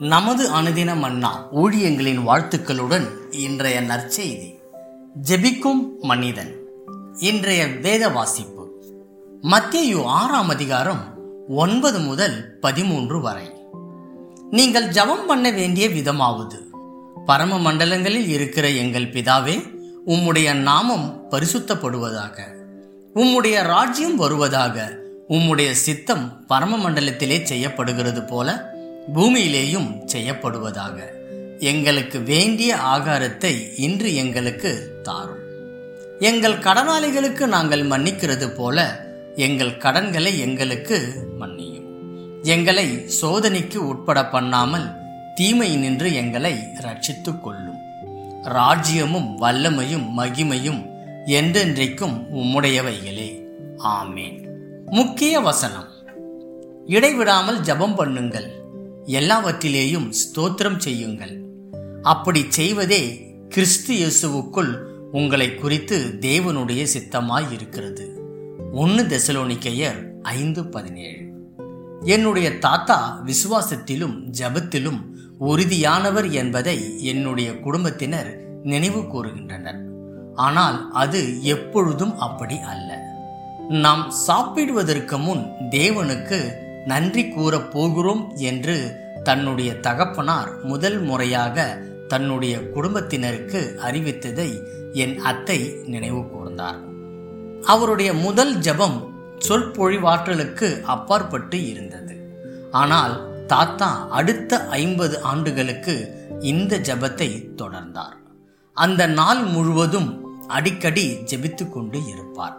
நமது 0.00 0.50
அனுதின 0.50 0.96
மன்னா 0.96 1.48
ஊழியங்களின் 1.54 2.26
வாழ்த்துக்களுடன் 2.26 3.06
இன்றைய 3.30 3.82
நற்செய்தி. 3.82 4.54
ஜெபிக்கும் 5.28 5.88
மனிதன். 6.00 6.54
இன்றைய 7.14 7.66
வேத 7.66 8.08
வாசிப்பு. 8.08 8.82
மத்தியு 9.42 10.04
ஆறாம் 10.04 10.48
அதிகாரம் 10.48 11.14
ஒன்பது 11.48 11.98
முதல் 11.98 12.58
பதிமூன்று 12.60 13.20
வரை. 13.20 13.52
நீங்கள் 14.50 14.88
ஜபம் 14.88 15.26
பண்ண 15.26 15.50
வேண்டிய 15.50 15.88
விதமாவது. 15.88 16.60
பரம 17.26 17.72
மண்டலங்களில் 17.72 18.28
இருக்கிற 18.28 18.70
எங்கள் 18.70 19.12
பிதாவே 19.12 19.76
உம்முடைய 20.06 20.54
நாமம் 20.54 21.26
பரிசுத்தப்படுவதாக. 21.30 22.40
உம்முடைய 23.14 23.62
ராஜ்யம் 23.62 24.16
வருவதாக. 24.16 24.98
உம்முடைய 25.28 25.70
சித்தம் 25.70 26.46
பரம 26.46 26.90
மண்டலத்திலே 26.90 27.42
செய்யப்படுகிறது 27.42 28.24
போல 28.24 28.69
பூமியிலேயும் 29.14 30.08
செய்யப்படுவதாக. 30.12 31.00
எங்களுக்கு 31.58 32.20
வேண்டிய 32.20 32.76
ஆகாரத்தை 32.76 33.70
இன்று 33.76 34.14
எங்களுக்கு 34.14 35.00
தாரும். 35.02 35.38
எங்கள் 36.18 36.58
கடனாளிகளுக்கு 36.58 37.46
நாங்கள் 37.46 37.86
மன்னிக்கிறது 37.86 38.48
போல 38.48 39.04
எங்கள் 39.36 39.76
கடன்களை 39.76 40.40
எங்களுக்கு 40.40 41.26
மன்னியும். 41.40 41.88
எங்களை 42.42 43.08
சோதனைக்கு 43.08 43.76
உட்பட 43.76 44.28
பண்ணாமல் 44.28 44.90
தீமை 45.34 45.76
நின்று 45.76 46.14
எங்களை 46.14 46.54
ரட்சித்துக் 46.80 47.40
கொள்ளும். 47.40 47.78
ராஜ்யமும் 48.44 49.34
வல்லமையும் 49.40 50.06
மகிமையும் 50.16 50.86
என்றென்றைக்கும் 51.26 52.26
உம்முடையவைகளே. 52.36 53.40
ஆமேன். 53.78 54.46
முக்கிய 54.86 55.40
வசனம். 55.40 55.88
இடைவிடாமல் 56.86 57.60
ஜெபம் 57.60 57.94
பண்ணுங்கள். 57.98 58.59
எல்லாவற்றிலேயும் 59.06 60.12
ஸ்தோத்திரம் 60.20 60.78
செய்யுங்கள். 60.78 61.44
அப்படி 62.02 62.44
செய்வதே 62.48 63.32
கிறிஸ்து 63.48 63.94
இயேசுவுக்குள் 63.94 64.78
உங்களை 65.12 65.54
குறித்து 65.54 66.16
தேவனுடைய 66.20 66.86
சித்தமாய் 66.94 67.52
இருக்கிறது. 67.52 68.22
ஒன்று 68.72 69.04
தெசலோனிக்கையர் 69.04 70.04
ஐந்து 70.22 70.66
பதினேழு. 70.66 71.24
என்னுடைய 72.04 72.58
தாத்தா 72.58 73.22
விசுவாசத்திலும் 73.26 74.32
ஜபத்திலும் 74.38 75.00
உறுதியானவர் 75.40 76.30
என்பதை 76.30 77.04
என்னுடைய 77.04 77.58
குடும்பத்தினர் 77.58 78.38
நினைவு 78.62 79.00
கூறுகின்றனர். 79.00 79.80
ஆனால் 80.34 80.92
அது 80.92 81.42
எப்பொழுதும் 81.42 82.18
அப்படி 82.18 82.58
அல்ல. 82.58 83.08
நாம் 83.68 84.10
சாப்பிடுவதற்கு 84.10 85.18
முன் 85.18 85.46
தேவனுக்கு 85.70 86.68
நன்றி 86.86 87.28
கூறப் 87.28 87.72
போகிறோம் 87.72 88.32
என்று 88.36 88.96
தன்னுடைய 89.22 89.76
தகப்பனார் 89.76 90.62
முதல் 90.62 91.00
முறையாக 91.00 91.82
தன்னுடைய 92.08 92.70
குடும்பத்தினருக்கு 92.70 93.80
அறிவித்ததை 93.82 94.62
என் 94.92 95.18
அத்தை 95.18 95.76
நினைவு 95.86 96.18
கூர்ந்தார். 96.18 96.78
அவருடைய 97.62 98.14
முதல் 98.14 98.58
ஜபம் 98.58 99.14
சொற்பொழிவாற்றலுக்கு 99.48 100.80
அப்பாற்பட்டு 100.80 101.68
இருந்தது. 101.68 102.38
ஆனால் 102.70 103.46
தாத்தா 103.46 104.08
அடுத்த 104.08 104.66
ஐம்பது 104.66 105.22
ஆண்டுகளுக்கு 105.22 106.14
இந்த 106.40 106.78
ஜபத்தை 106.78 107.46
தொடர்ந்தார். 107.56 108.16
அந்த 108.72 109.06
நாள் 109.06 109.44
முழுவதும் 109.44 110.24
அடிக்கடி 110.48 111.16
ஜெபித்து 111.24 111.68
கொண்டு 111.68 112.00
இருப்பார். 112.08 112.58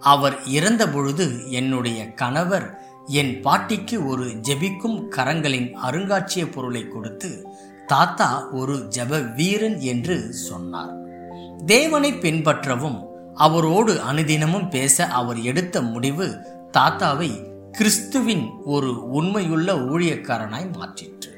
அவர் 0.00 0.36
இறந்த 0.46 0.88
பொழுது 0.88 1.50
என்னுடைய 1.50 2.14
கணவர் 2.14 2.91
என் 3.06 3.40
பாட்டிக்கு 3.40 4.06
ஒரு 4.06 4.24
ஜெபிக்கும் 4.24 5.02
கரங்களின் 5.10 5.72
அருங்காட்சிய 5.72 6.52
பொருளை 6.52 6.88
கொடுத்து 6.88 7.46
தாத்தா 7.86 8.48
ஒரு 8.50 8.76
ஜப 8.76 9.34
வீரன் 9.34 9.80
என்று 9.80 10.32
சொன்னார். 10.32 10.94
தேவனை 11.66 12.12
பின்பற்றவும் 12.12 13.02
அவரோடு 13.34 14.00
அனுதினமும் 14.12 14.70
பேச 14.70 15.06
அவர் 15.06 15.42
எடுத்த 15.42 15.82
முடிவு 15.82 16.46
தாத்தாவை 16.72 17.30
கிறிஸ்துவின் 17.70 18.50
ஒரு 18.64 19.08
உண்மையுள்ள 19.08 19.74
ஊழியக்காரனாய் 19.74 20.72
மாற்றிற்று. 20.72 21.30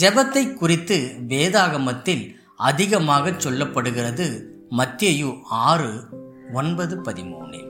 ஜெபத்தை 0.00 0.54
குறித்து 0.54 1.16
வேதாகமத்தில் 1.28 2.34
அதிகமாக 2.56 3.30
சொல்லப்படுகிறது. 3.30 4.42
மத்தியு 4.70 5.40
ஆறு 5.42 6.08
ஒன்பது 6.52 7.00
பதிமூணில் 7.00 7.63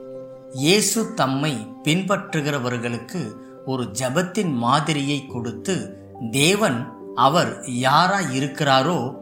இயேசு 0.55 1.13
தம்மை 1.13 1.51
பின்பற்றுகிறவர்களுக்கு 1.83 3.21
ஒரு 3.65 3.83
ஜபத்தின் 3.83 4.53
மாதிரியை 4.55 5.25
கொடுத்து 5.25 5.75
தேவன் 6.31 6.79
அவர் 7.15 7.63
யாரா 7.65 8.19
இருக்கிறாரோ 8.19 9.15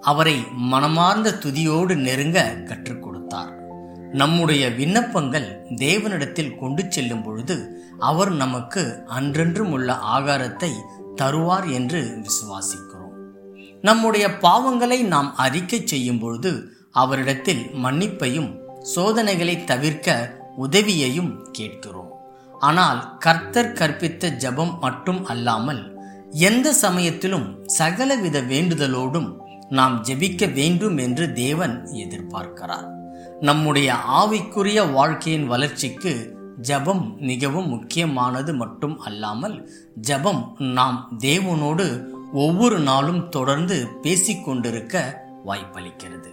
அவரை 0.00 0.36
மனமார்ந்த 0.54 1.38
துதியோடு 1.38 1.94
நெருங்க 1.96 2.62
கற்றுக் 2.64 3.02
கொடுத்தார் 3.02 3.52
நம்முடைய 4.12 4.68
விண்ணப்பங்கள் 4.70 5.48
தேவனிடத்தில் 5.74 6.56
கொண்டு 6.56 6.84
செல்லும் 6.88 7.22
பொழுது 7.22 7.56
அவர் 7.98 8.30
நமக்கு 8.30 9.04
அன்றென்றும் 9.18 9.70
உள்ள 9.70 9.92
ஆகாரத்தை 9.92 10.72
தருவார் 11.16 11.72
என்று 11.72 12.22
விசுவாசிக்கிறோம். 12.22 13.14
நம்முடைய 13.82 14.28
பாவங்களை 14.42 15.02
நாம் 15.04 15.36
அறிக்கை 15.36 15.82
செய்யும் 15.84 16.18
பொழுது 16.18 16.52
அவரிடத்தில் 16.92 17.70
மன்னிப்பையும் 17.84 18.50
சோதனைகளை 18.94 19.64
தவிர்க்க 19.64 20.40
உதவியையும் 20.56 21.50
கேட்கிறோம். 21.52 22.12
ஆனால் 22.60 23.18
கர்த்தர் 23.18 23.72
கற்பித்த 23.72 24.30
ஜபம் 24.36 24.78
மட்டும் 24.78 25.24
அல்லாமல் 25.24 25.96
எந்த 26.30 26.72
சமயத்திலும் 26.72 27.58
சகலவித 27.66 28.40
வேண்டுதலோடும் 28.40 29.36
நாம் 29.68 30.02
ஜெபிக்க 30.02 30.52
வேண்டும் 30.52 30.96
என்று 30.96 31.32
தேவன் 31.32 31.86
எதிர்பார்க்கிறார். 31.86 32.86
நம்முடைய 33.40 33.94
ஆவிக்குரிய 33.94 34.92
வாழ்க்கையின் 34.92 35.46
வளர்ச்சிக்கு 35.46 36.36
ஜபம் 36.60 37.16
மிகவும் 37.18 37.68
முக்கியமானது 37.68 38.54
மட்டும் 38.54 38.98
அல்லாமல் 39.00 39.70
ஜபம் 40.00 40.56
நாம் 40.58 41.16
தேவனோடு 41.18 41.86
ஒவ்வொரு 42.32 42.78
நாளும் 42.78 43.28
தொடர்ந்து 43.28 43.88
பேசிக்கொண்டிருக்க 44.02 45.16
வாய்ப்பளிக்கிறது. 45.46 46.30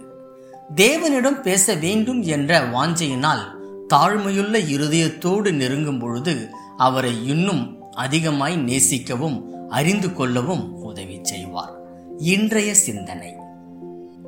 தேவனிடம் 0.74 1.40
பேச 1.40 1.74
வேண்டும் 1.74 2.22
என்ற 2.22 2.60
வாஞ்சையினால் 2.64 3.59
தாழ்மையுள்ள 3.94 4.58
இருதயத்தோடு 4.58 5.52
நெருங்கும் 5.52 5.98
பொழுது 5.98 6.50
அவரை 6.76 7.28
இன்னும் 7.28 7.78
அதிகமாய் 7.92 8.56
நேசிக்கவும் 8.56 9.42
அறிந்து 9.68 10.14
கொள்ளவும் 10.14 10.82
உதவி 10.82 11.18
செய்வார். 11.22 11.72
இன்றைய 12.18 12.74
சிந்தனை. 12.74 13.34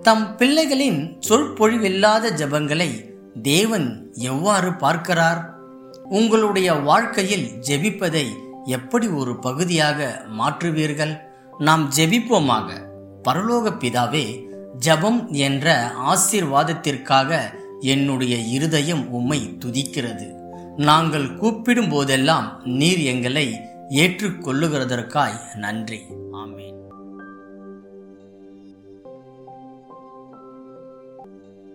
தம் 0.03 0.37
பிள்ளைகளின் 0.39 1.23
சொற்பொழிவில்லாத 1.29 2.31
ஜபங்களை 2.31 2.91
தேவன் 3.43 4.11
எவ்வாறு 4.15 4.75
பார்க்கிறார்? 4.75 5.55
உங்களுடைய 6.09 6.73
வாழ்க்கையில் 6.73 7.51
ஜெபிப்பதை 7.69 8.27
எப்படி 8.65 9.07
ஒரு 9.07 9.39
பகுதியாக 9.39 10.23
மாற்றுவீர்கள்? 10.39 11.17
நாம் 11.59 11.91
ஜெபிப்போமாக. 11.97 12.69
பரலோக 13.29 13.73
பிதாவே 13.81 14.47
ஜபம் 14.79 15.33
என்ற 15.33 15.93
ஆசீர்வாதத்திற்காக 16.09 17.61
என்னுடைய 17.83 18.37
இருதயம் 18.37 19.11
உம்மை 19.11 19.59
துதிக்கிறது. 19.59 20.35
நாங்கள் 20.77 21.37
கூப்பிடும் 21.37 21.89
போதெல்லாம் 21.89 22.61
நீர் 22.65 22.99
எங்களை 22.99 23.61
ஏற்றுக்கொள்ளுகிறதற்காய் 23.89 25.57
நன்றி. 25.57 26.01
ஆமேன். 26.33 26.72